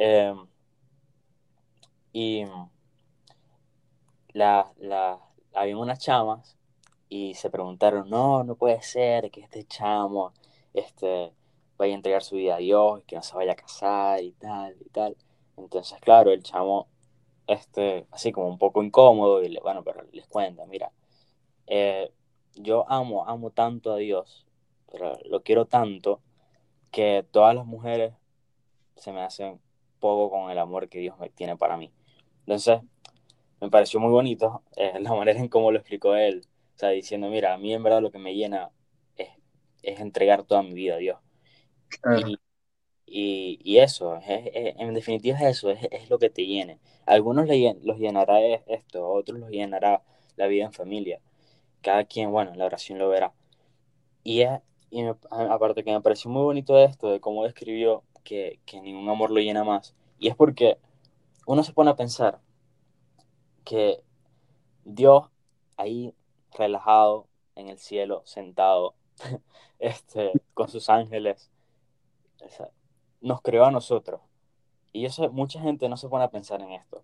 Eh, 0.00 0.32
y 2.12 2.44
la, 4.32 4.72
la, 4.78 5.18
había 5.54 5.76
unas 5.76 5.98
chamas 5.98 6.56
y 7.08 7.34
se 7.34 7.50
preguntaron, 7.50 8.08
no, 8.08 8.44
no 8.44 8.54
puede 8.54 8.80
ser 8.82 9.30
que 9.32 9.40
este 9.40 9.64
chamo 9.64 10.32
este, 10.72 11.32
vaya 11.76 11.94
a 11.94 11.96
entregar 11.96 12.22
su 12.22 12.36
vida 12.36 12.54
a 12.56 12.58
Dios, 12.58 13.02
que 13.06 13.16
no 13.16 13.22
se 13.22 13.34
vaya 13.36 13.52
a 13.52 13.56
casar 13.56 14.22
y 14.22 14.32
tal 14.32 14.76
y 14.80 14.88
tal. 14.90 15.16
Entonces, 15.56 15.98
claro, 16.00 16.30
el 16.30 16.44
chamo, 16.44 16.86
este, 17.48 18.06
así 18.12 18.30
como 18.30 18.48
un 18.48 18.58
poco 18.58 18.82
incómodo, 18.84 19.42
y 19.42 19.48
le, 19.48 19.60
bueno, 19.60 19.82
pero 19.82 20.04
les 20.12 20.28
cuenta, 20.28 20.64
mira, 20.66 20.92
eh, 21.66 22.12
yo 22.54 22.84
amo, 22.88 23.26
amo 23.26 23.50
tanto 23.50 23.92
a 23.92 23.96
Dios, 23.96 24.46
pero 24.92 25.18
lo 25.24 25.42
quiero 25.42 25.66
tanto 25.66 26.20
que 26.92 27.26
todas 27.32 27.54
las 27.54 27.66
mujeres 27.66 28.14
se 28.96 29.12
me 29.12 29.22
hacen 29.22 29.60
poco 29.98 30.30
con 30.30 30.50
el 30.50 30.58
amor 30.58 30.88
que 30.88 31.00
Dios 31.00 31.18
me 31.18 31.28
tiene 31.30 31.56
para 31.56 31.76
mí. 31.76 31.92
Entonces, 32.40 32.80
me 33.60 33.70
pareció 33.70 34.00
muy 34.00 34.10
bonito 34.10 34.62
eh, 34.76 34.94
la 35.00 35.14
manera 35.14 35.38
en 35.38 35.48
cómo 35.48 35.70
lo 35.72 35.78
explicó 35.78 36.14
él, 36.14 36.46
o 36.76 36.78
sea, 36.78 36.90
diciendo, 36.90 37.28
mira, 37.28 37.54
a 37.54 37.58
mí 37.58 37.74
en 37.74 37.82
verdad 37.82 38.02
lo 38.02 38.10
que 38.10 38.18
me 38.18 38.34
llena 38.34 38.70
es, 39.16 39.28
es 39.82 40.00
entregar 40.00 40.44
toda 40.44 40.62
mi 40.62 40.72
vida 40.74 40.94
a 40.94 40.98
Dios. 40.98 41.18
Claro. 41.88 42.28
Y, 42.28 42.38
y, 43.06 43.58
y, 43.64 43.78
eso, 43.78 44.16
es, 44.16 44.24
es, 44.28 44.74
en 44.78 44.94
definitiva 44.94 45.38
es 45.38 45.58
eso, 45.58 45.70
es, 45.70 45.80
es, 45.90 46.10
lo 46.10 46.18
que 46.18 46.30
te 46.30 46.46
llene. 46.46 46.78
A 47.06 47.12
algunos 47.12 47.46
le, 47.46 47.76
los 47.82 47.98
llenará 47.98 48.38
esto, 48.66 49.04
a 49.04 49.08
otros 49.08 49.38
los 49.38 49.50
llenará 49.50 50.02
la 50.36 50.46
vida 50.46 50.64
en 50.66 50.72
familia. 50.72 51.20
Cada 51.82 52.04
quien, 52.04 52.30
bueno, 52.30 52.54
la 52.54 52.66
oración 52.66 52.98
lo 52.98 53.08
verá. 53.08 53.32
Y, 54.24 54.42
y 54.90 55.02
me, 55.02 55.14
aparte 55.30 55.84
que 55.84 55.92
me 55.92 56.00
pareció 56.00 56.30
muy 56.30 56.42
bonito 56.42 56.78
esto, 56.78 57.10
de 57.10 57.20
cómo 57.20 57.44
describió 57.44 58.04
que, 58.28 58.60
ningún 58.82 59.08
amor 59.08 59.30
lo 59.30 59.40
llena 59.40 59.64
más. 59.64 59.94
Y 60.18 60.28
es 60.28 60.36
porque 60.36 60.78
uno 61.46 61.62
se 61.64 61.72
pone 61.72 61.90
a 61.90 61.96
pensar 61.96 62.40
que 63.64 64.02
Dios 64.84 65.30
ahí 65.76 66.14
relajado 66.52 67.26
en 67.54 67.68
el 67.68 67.78
cielo, 67.78 68.22
sentado, 68.26 68.94
este, 69.78 70.32
con 70.54 70.68
sus 70.68 70.90
ángeles, 70.90 71.50
nos 73.20 73.40
creó 73.40 73.64
a 73.64 73.70
nosotros. 73.70 74.20
Y 74.92 75.02
yo 75.02 75.10
sé, 75.10 75.28
mucha 75.28 75.60
gente 75.60 75.88
no 75.88 75.96
se 75.96 76.08
pone 76.08 76.24
a 76.24 76.30
pensar 76.30 76.60
en 76.60 76.72
esto, 76.72 77.02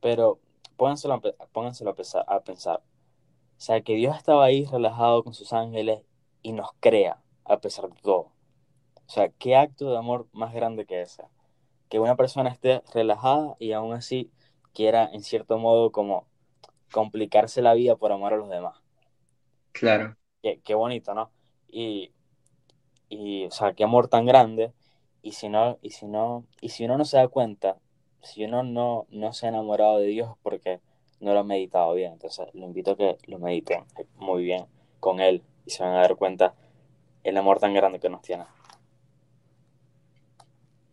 pero 0.00 0.38
pónganselo, 0.76 1.20
pónganselo 1.52 1.90
a, 1.90 2.34
a 2.34 2.40
pensar. 2.40 2.78
O 2.78 3.60
sea, 3.60 3.80
que 3.82 3.94
Dios 3.94 4.16
estaba 4.16 4.44
ahí 4.44 4.64
relajado 4.64 5.24
con 5.24 5.34
sus 5.34 5.52
ángeles 5.52 6.02
y 6.42 6.52
nos 6.52 6.70
crea 6.80 7.20
a 7.44 7.58
pesar 7.60 7.90
de 7.90 8.00
todo. 8.00 8.37
O 9.08 9.10
sea, 9.10 9.30
¿qué 9.30 9.56
acto 9.56 9.90
de 9.90 9.96
amor 9.96 10.28
más 10.32 10.52
grande 10.52 10.84
que 10.84 11.00
ese? 11.00 11.24
Que 11.88 11.98
una 11.98 12.14
persona 12.14 12.50
esté 12.50 12.82
relajada 12.92 13.56
y 13.58 13.72
aún 13.72 13.94
así 13.94 14.30
quiera, 14.74 15.08
en 15.10 15.22
cierto 15.22 15.56
modo, 15.56 15.90
como 15.92 16.26
complicarse 16.92 17.62
la 17.62 17.72
vida 17.72 17.96
por 17.96 18.12
amor 18.12 18.34
a 18.34 18.36
los 18.36 18.50
demás. 18.50 18.76
Claro. 19.72 20.16
Qué, 20.42 20.60
qué 20.62 20.74
bonito, 20.74 21.14
¿no? 21.14 21.30
Y, 21.70 22.12
y, 23.08 23.46
o 23.46 23.50
sea, 23.50 23.72
qué 23.72 23.84
amor 23.84 24.08
tan 24.08 24.26
grande. 24.26 24.72
Y 25.22 25.32
si 25.32 25.48
no, 25.48 25.78
y 25.80 25.90
si 25.90 26.06
no, 26.06 26.44
y 26.60 26.68
si 26.68 26.84
uno 26.84 26.98
no 26.98 27.06
se 27.06 27.16
da 27.16 27.28
cuenta, 27.28 27.78
si 28.22 28.44
uno 28.44 28.62
no, 28.62 29.06
no 29.08 29.32
se 29.32 29.46
ha 29.46 29.48
enamorado 29.48 29.98
de 29.98 30.06
Dios 30.06 30.30
es 30.30 30.36
porque 30.42 30.80
no 31.20 31.32
lo 31.32 31.40
ha 31.40 31.44
meditado 31.44 31.94
bien. 31.94 32.12
Entonces, 32.12 32.46
lo 32.52 32.66
invito 32.66 32.90
a 32.90 32.96
que 32.96 33.16
lo 33.26 33.38
mediten 33.38 33.84
muy 34.16 34.44
bien 34.44 34.66
con 35.00 35.20
Él 35.20 35.42
y 35.64 35.70
se 35.70 35.82
van 35.82 35.94
a 35.94 36.00
dar 36.00 36.16
cuenta 36.16 36.54
el 37.24 37.38
amor 37.38 37.58
tan 37.58 37.72
grande 37.72 38.00
que 38.00 38.10
nos 38.10 38.20
tiene. 38.20 38.44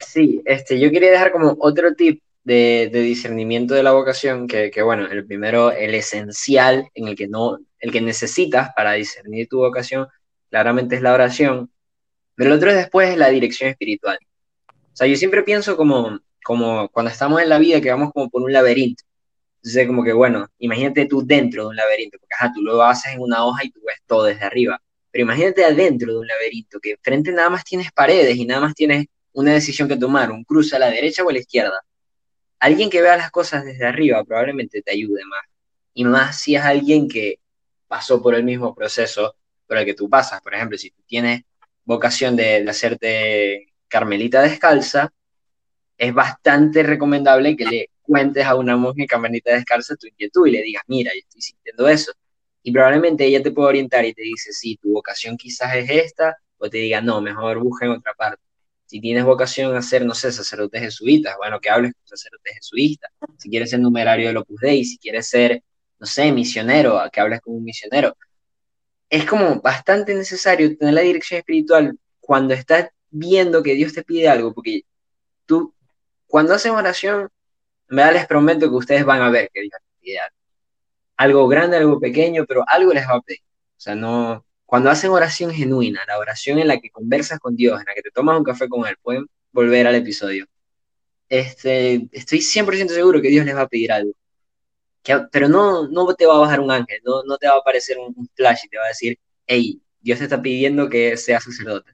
Sí, 0.05 0.41
este, 0.45 0.79
yo 0.79 0.91
quería 0.91 1.11
dejar 1.11 1.31
como 1.31 1.55
otro 1.59 1.93
tip 1.95 2.21
de, 2.43 2.89
de 2.91 3.01
discernimiento 3.01 3.73
de 3.73 3.83
la 3.83 3.91
vocación, 3.91 4.47
que, 4.47 4.71
que, 4.71 4.81
bueno, 4.81 5.07
el 5.07 5.25
primero, 5.25 5.71
el 5.71 5.95
esencial, 5.95 6.89
en 6.93 7.07
el 7.07 7.15
que 7.15 7.27
no, 7.27 7.59
el 7.79 7.91
que 7.91 8.01
necesitas 8.01 8.69
para 8.75 8.93
discernir 8.93 9.47
tu 9.47 9.57
vocación, 9.57 10.07
claramente 10.49 10.95
es 10.95 11.01
la 11.01 11.13
oración, 11.13 11.71
pero 12.35 12.51
el 12.51 12.57
otro 12.57 12.69
es 12.69 12.75
después 12.75 13.17
la 13.17 13.29
dirección 13.29 13.69
espiritual. 13.69 14.19
O 14.69 14.95
sea, 14.95 15.07
yo 15.07 15.15
siempre 15.15 15.43
pienso 15.43 15.75
como, 15.75 16.19
como 16.43 16.89
cuando 16.89 17.11
estamos 17.11 17.41
en 17.41 17.49
la 17.49 17.57
vida 17.57 17.81
que 17.81 17.89
vamos 17.89 18.11
como 18.13 18.29
por 18.29 18.43
un 18.43 18.53
laberinto. 18.53 19.03
Entonces, 19.57 19.87
como 19.87 20.03
que, 20.03 20.13
bueno, 20.13 20.47
imagínate 20.59 21.07
tú 21.07 21.25
dentro 21.25 21.63
de 21.63 21.69
un 21.69 21.75
laberinto, 21.75 22.19
porque 22.19 22.35
ajá, 22.35 22.51
tú 22.53 22.61
lo 22.61 22.81
haces 22.83 23.13
en 23.13 23.21
una 23.21 23.45
hoja 23.45 23.65
y 23.65 23.71
tú 23.71 23.81
ves 23.85 23.97
todo 24.05 24.25
desde 24.25 24.45
arriba. 24.45 24.79
Pero 25.11 25.23
imagínate 25.23 25.65
adentro 25.65 26.13
de 26.13 26.19
un 26.19 26.27
laberinto, 26.27 26.79
que 26.79 26.97
frente 27.01 27.31
nada 27.31 27.49
más 27.49 27.63
tienes 27.63 27.91
paredes 27.91 28.37
y 28.37 28.45
nada 28.45 28.61
más 28.61 28.75
tienes 28.75 29.07
una 29.35 29.53
decisión 29.53 29.87
que 29.87 29.97
tomar, 29.97 30.31
un 30.31 30.43
cruce 30.43 30.75
a 30.75 30.79
la 30.79 30.89
derecha 30.89 31.23
o 31.23 31.29
a 31.29 31.33
la 31.33 31.39
izquierda. 31.39 31.81
Alguien 32.59 32.89
que 32.89 33.01
vea 33.01 33.17
las 33.17 33.31
cosas 33.31 33.65
desde 33.65 33.85
arriba 33.85 34.23
probablemente 34.23 34.81
te 34.81 34.91
ayude 34.91 35.23
más. 35.25 35.45
Y 35.93 36.05
más 36.05 36.39
si 36.39 36.55
es 36.55 36.63
alguien 36.63 37.07
que 37.09 37.39
pasó 37.87 38.21
por 38.21 38.33
el 38.35 38.43
mismo 38.43 38.73
proceso 38.73 39.35
por 39.67 39.77
el 39.77 39.85
que 39.85 39.93
tú 39.93 40.09
pasas. 40.09 40.41
Por 40.41 40.55
ejemplo, 40.55 40.77
si 40.77 40.89
tú 40.91 41.03
tienes 41.05 41.43
vocación 41.83 42.35
de, 42.35 42.65
hacerte 42.67 43.73
carmelita 43.89 44.41
descalza, 44.41 45.11
es 45.97 46.13
bastante 46.13 46.83
recomendable 46.83 47.57
que 47.57 47.65
le 47.65 47.89
cuentes 48.01 48.45
a 48.45 48.55
una 48.55 48.77
monja 48.77 49.05
carmelita 49.05 49.51
descalza 49.53 49.95
tu 49.95 50.07
inquietud 50.07 50.47
y 50.47 50.51
le 50.51 50.61
digas, 50.61 50.83
mira, 50.87 51.11
yo 51.13 51.19
estoy 51.19 51.41
sintiendo 51.41 51.89
eso. 51.89 52.13
Y 52.63 52.71
probablemente 52.71 53.25
ella 53.25 53.43
te 53.43 53.51
puede 53.51 53.69
orientar 53.69 54.05
y 54.05 54.13
te 54.13 54.21
dice, 54.21 54.53
sí, 54.53 54.77
tu 54.81 54.93
vocación 54.93 55.37
quizás 55.37 55.75
es 55.75 55.89
esta, 55.89 56.37
o 56.57 56.69
te 56.69 56.77
diga, 56.77 57.01
no, 57.01 57.21
mejor 57.21 57.59
busca 57.59 57.85
en 57.85 57.91
otra 57.91 58.13
parte. 58.13 58.44
Si 58.95 59.01
tienes 59.01 59.25
vocación 59.25 59.75
a 59.75 59.81
ser, 59.81 60.05
no 60.05 60.15
sé, 60.15 60.31
sacerdote 60.31 60.79
jesuita, 60.79 61.35
bueno, 61.35 61.59
que 61.59 61.69
hables 61.69 61.91
con 61.95 62.07
sacerdote 62.07 62.53
jesuita. 62.53 63.09
Si 63.37 63.49
quieres 63.49 63.69
ser 63.71 63.81
numerario 63.81 64.27
del 64.27 64.37
Opus 64.37 64.61
Dei, 64.61 64.85
si 64.85 64.97
quieres 64.97 65.27
ser, 65.27 65.61
no 65.99 66.07
sé, 66.07 66.31
misionero, 66.31 67.01
que 67.11 67.19
hables 67.19 67.41
con 67.41 67.55
un 67.55 67.65
misionero. 67.65 68.15
Es 69.09 69.25
como 69.25 69.59
bastante 69.59 70.15
necesario 70.15 70.77
tener 70.77 70.93
la 70.93 71.01
dirección 71.01 71.39
espiritual 71.39 71.99
cuando 72.21 72.53
estás 72.53 72.87
viendo 73.09 73.61
que 73.61 73.73
Dios 73.73 73.91
te 73.91 74.01
pide 74.01 74.29
algo, 74.29 74.53
porque 74.53 74.83
tú, 75.45 75.75
cuando 76.25 76.53
hacen 76.53 76.71
oración, 76.71 77.27
me 77.89 78.01
da 78.01 78.13
les 78.13 78.27
prometo 78.27 78.69
que 78.69 78.75
ustedes 78.75 79.03
van 79.03 79.21
a 79.21 79.29
ver 79.29 79.49
que 79.53 79.59
Dios 79.59 79.73
te 79.73 79.99
pide 79.99 80.19
algo. 80.19 80.37
Algo 81.17 81.47
grande, 81.49 81.75
algo 81.75 81.99
pequeño, 81.99 82.45
pero 82.47 82.63
algo 82.65 82.93
les 82.93 83.05
va 83.05 83.15
a 83.15 83.21
pedir. 83.21 83.41
O 83.41 83.79
sea, 83.81 83.93
no, 83.93 84.44
cuando 84.65 84.89
hacen 84.89 85.11
oración 85.11 85.51
genuina, 85.51 86.01
la 86.07 86.17
oración 86.19 86.59
en 86.59 86.67
la 86.67 86.79
que 86.79 86.89
conversas 86.89 87.39
con 87.39 87.55
Dios, 87.55 87.79
en 87.79 87.85
la 87.85 87.93
que 87.93 88.01
te 88.01 88.11
tomas 88.11 88.37
un 88.37 88.43
café 88.43 88.67
con 88.67 88.87
Él, 88.87 88.97
pueden 89.01 89.27
volver 89.51 89.87
al 89.87 89.95
episodio. 89.95 90.47
Este, 91.29 92.07
estoy 92.11 92.39
100% 92.41 92.89
seguro 92.89 93.21
que 93.21 93.29
Dios 93.29 93.45
les 93.45 93.55
va 93.55 93.61
a 93.61 93.67
pedir 93.67 93.91
algo. 93.91 94.13
Pero 95.31 95.47
no, 95.47 95.87
no 95.87 96.15
te 96.15 96.25
va 96.25 96.35
a 96.35 96.39
bajar 96.39 96.59
un 96.59 96.71
ángel, 96.71 96.99
no, 97.05 97.23
no 97.23 97.37
te 97.37 97.47
va 97.47 97.53
a 97.55 97.57
aparecer 97.57 97.97
un, 97.99 98.13
un 98.17 98.27
flash 98.35 98.61
y 98.65 98.69
te 98.69 98.77
va 98.77 98.85
a 98.85 98.87
decir, 98.89 99.19
hey, 99.45 99.81
Dios 100.01 100.19
te 100.19 100.25
está 100.25 100.41
pidiendo 100.41 100.89
que 100.89 101.15
seas 101.17 101.43
sacerdote. 101.43 101.91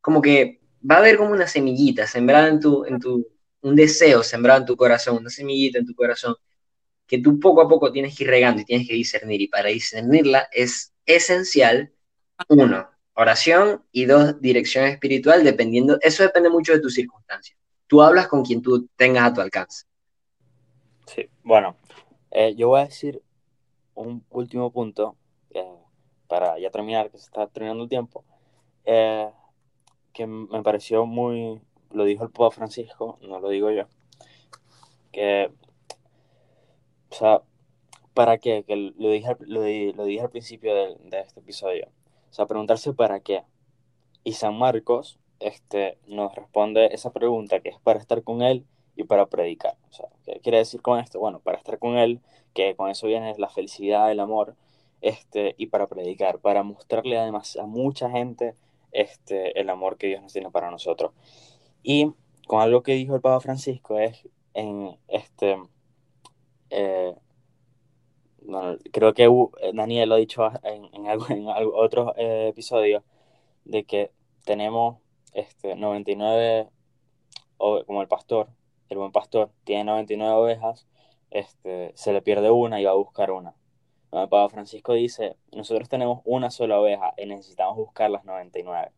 Como 0.00 0.22
que 0.22 0.60
va 0.88 0.96
a 0.96 0.98
haber 0.98 1.16
como 1.16 1.32
una 1.32 1.46
semillita 1.46 2.06
sembrada 2.06 2.48
en 2.48 2.60
tu, 2.60 2.84
en 2.84 3.00
tu, 3.00 3.26
un 3.62 3.76
deseo 3.76 4.22
sembrado 4.22 4.60
en 4.60 4.66
tu 4.66 4.76
corazón, 4.76 5.18
una 5.18 5.30
semillita 5.30 5.78
en 5.78 5.86
tu 5.86 5.94
corazón, 5.94 6.36
que 7.06 7.18
tú 7.18 7.40
poco 7.40 7.62
a 7.62 7.68
poco 7.68 7.92
tienes 7.92 8.16
que 8.16 8.24
ir 8.24 8.30
regando 8.30 8.62
y 8.62 8.64
tienes 8.64 8.88
que 8.88 8.94
discernir. 8.94 9.40
Y 9.42 9.48
para 9.48 9.68
discernirla 9.68 10.48
es 10.52 10.93
esencial, 11.06 11.92
uno, 12.48 12.88
oración 13.14 13.84
y 13.92 14.06
dos, 14.06 14.40
dirección 14.40 14.84
espiritual, 14.86 15.44
dependiendo, 15.44 15.98
eso 16.00 16.22
depende 16.22 16.50
mucho 16.50 16.72
de 16.72 16.80
tus 16.80 16.94
circunstancias. 16.94 17.58
Tú 17.86 18.02
hablas 18.02 18.28
con 18.28 18.44
quien 18.44 18.62
tú 18.62 18.88
tengas 18.96 19.24
a 19.24 19.34
tu 19.34 19.40
alcance. 19.40 19.86
Sí, 21.06 21.28
bueno, 21.42 21.76
eh, 22.30 22.54
yo 22.56 22.68
voy 22.68 22.80
a 22.80 22.86
decir 22.86 23.22
un 23.94 24.24
último 24.30 24.72
punto 24.72 25.16
eh, 25.50 25.78
para 26.26 26.58
ya 26.58 26.70
terminar, 26.70 27.10
que 27.10 27.18
se 27.18 27.24
está 27.24 27.46
terminando 27.46 27.84
el 27.84 27.88
tiempo, 27.88 28.24
eh, 28.84 29.30
que 30.12 30.26
me 30.26 30.62
pareció 30.62 31.06
muy, 31.06 31.60
lo 31.92 32.04
dijo 32.04 32.24
el 32.24 32.30
Papa 32.30 32.50
Francisco, 32.50 33.18
no 33.22 33.40
lo 33.40 33.50
digo 33.50 33.70
yo, 33.70 33.86
que, 35.12 35.52
o 37.10 37.14
sea, 37.14 37.42
¿para 38.14 38.38
qué? 38.38 38.64
Que 38.64 38.76
lo 38.96 39.10
dije, 39.10 39.36
lo, 39.40 39.62
dije 39.62 40.20
al 40.22 40.30
principio 40.30 40.74
de, 40.74 40.96
de, 41.04 41.20
este 41.20 41.40
episodio. 41.40 41.88
O 42.30 42.32
sea, 42.32 42.46
preguntarse 42.46 42.92
para 42.94 43.20
qué. 43.20 43.42
Y 44.22 44.32
San 44.32 44.56
Marcos 44.56 45.18
este, 45.40 45.98
nos 46.06 46.34
responde 46.34 46.88
esa 46.92 47.12
pregunta 47.12 47.60
que 47.60 47.68
es 47.68 47.78
para 47.80 47.98
estar 47.98 48.22
con 48.22 48.42
Él 48.42 48.64
y 48.96 49.04
para 49.04 49.26
predicar. 49.26 49.76
O 49.90 49.92
sea, 49.92 50.08
¿qué 50.24 50.40
quiere 50.40 50.58
decir 50.58 50.80
con 50.80 50.98
esto? 50.98 51.18
Bueno, 51.20 51.40
para 51.40 51.58
estar 51.58 51.78
con 51.78 51.96
Él, 51.96 52.20
que 52.54 52.74
con 52.76 52.90
eso 52.90 53.06
viene 53.06 53.34
la 53.38 53.48
felicidad, 53.48 54.10
el 54.10 54.20
amor, 54.20 54.56
este, 55.00 55.54
y 55.58 55.66
para 55.66 55.86
predicar, 55.86 56.38
para 56.38 56.62
mostrarle 56.62 57.18
además 57.18 57.56
a 57.56 57.66
mucha 57.66 58.10
gente 58.10 58.54
este, 58.92 59.60
el 59.60 59.68
amor 59.68 59.98
que 59.98 60.06
Dios 60.06 60.22
nos 60.22 60.32
tiene 60.32 60.50
para 60.50 60.70
nosotros. 60.70 61.12
Y 61.82 62.12
con 62.46 62.60
algo 62.60 62.82
que 62.82 62.94
dijo 62.94 63.14
el 63.14 63.20
Papa 63.20 63.40
Francisco 63.40 63.98
es 63.98 64.26
en 64.54 64.96
este 65.08 65.58
eh, 66.70 67.14
creo 68.92 69.14
que 69.14 69.28
Daniel 69.72 70.08
lo 70.08 70.14
ha 70.14 70.18
dicho 70.18 70.50
en, 70.62 70.88
en, 70.92 71.08
algo, 71.08 71.26
en 71.30 71.46
otros 71.46 72.12
eh, 72.16 72.48
episodios 72.48 73.02
de 73.64 73.84
que 73.84 74.10
tenemos 74.44 74.98
este 75.32 75.74
99 75.74 76.68
como 77.56 78.02
el 78.02 78.08
pastor 78.08 78.48
el 78.88 78.98
buen 78.98 79.12
pastor 79.12 79.50
tiene 79.64 79.84
99 79.84 80.32
ovejas 80.34 80.86
este 81.30 81.92
se 81.94 82.12
le 82.12 82.20
pierde 82.20 82.50
una 82.50 82.80
y 82.80 82.84
va 82.84 82.90
a 82.90 82.94
buscar 82.94 83.30
una 83.30 83.54
el 84.12 84.28
Papa 84.28 84.48
Francisco 84.50 84.92
dice 84.92 85.36
nosotros 85.52 85.88
tenemos 85.88 86.20
una 86.24 86.50
sola 86.50 86.78
oveja 86.78 87.14
y 87.16 87.26
necesitamos 87.26 87.76
buscar 87.76 88.10
las 88.10 88.24
99 88.24 88.90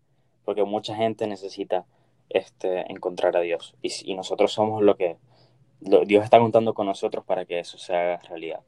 porque 0.45 0.65
mucha 0.65 0.95
gente 0.95 1.27
necesita 1.27 1.87
este, 2.31 2.91
encontrar 2.91 3.37
a 3.37 3.41
Dios. 3.41 3.75
Y, 3.83 4.15
nosotros 4.15 4.53
somos 4.53 4.83
lo 4.83 4.97
que 4.97 5.17
Dios 5.81 6.25
está 6.25 6.39
contando 6.39 6.73
con 6.73 6.87
nosotros 6.87 7.25
para 7.25 7.45
que 7.45 7.59
eso 7.59 7.79
se 7.79 7.95
haga 7.95 8.19
realidad. 8.29 8.61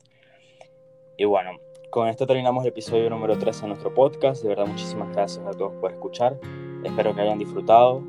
Y 1.21 1.25
bueno, 1.25 1.59
con 1.91 2.07
esto 2.07 2.29
terminamos 2.29 2.63
el 2.63 2.69
episodio 2.69 3.11
número 3.11 3.37
13 3.37 3.63
de 3.63 3.67
nuestro 3.67 3.93
podcast. 3.93 4.41
De 4.41 4.51
verdad, 4.51 4.67
muchísimas 4.67 5.13
gracias 5.13 5.45
a 5.45 5.51
todos 5.51 5.75
por 5.81 5.91
escuchar. 5.91 6.39
Espero 6.85 7.13
que 7.13 7.23
hayan 7.23 7.41
disfrutado. 7.41 8.05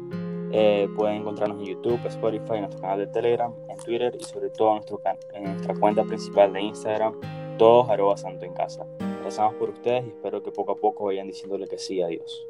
Eh, 0.52 0.88
pueden 0.96 1.22
encontrarnos 1.22 1.58
en 1.60 1.74
YouTube, 1.74 2.00
Spotify, 2.06 2.54
en 2.54 2.60
nuestro 2.62 2.82
canal 2.82 3.00
de 3.00 3.08
Telegram, 3.08 3.52
en 3.68 3.78
Twitter 3.78 4.16
y 4.20 4.24
sobre 4.24 4.52
todo 4.52 4.70
en, 4.70 4.76
nuestro 4.76 5.02
en 5.34 5.44
nuestra 5.44 5.74
cuenta 5.74 6.04
principal 6.04 6.54
de 6.54 6.62
Instagram, 6.62 7.20
todos 7.58 7.90
arroba 7.90 8.16
santo 8.16 8.46
en 8.46 8.54
casa. 8.54 8.86
Rezamos 9.24 9.56
por 9.56 9.72
ustedes 9.72 10.06
y 10.06 10.10
espero 10.10 10.44
que 10.44 10.52
poco 10.52 10.74
a 10.74 10.76
poco 10.76 11.06
vayan 11.06 11.26
diciéndole 11.26 11.68
que 11.68 11.80
sí 11.80 12.04
a 12.04 12.08
Dios. 12.08 12.48